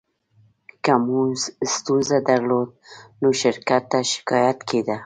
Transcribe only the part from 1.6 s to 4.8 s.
ستونزه درلوده، نو شرکت ته شکایت